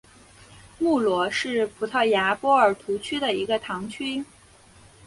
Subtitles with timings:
[0.79, 4.25] 穆罗是葡萄牙波尔图区的一个堂区。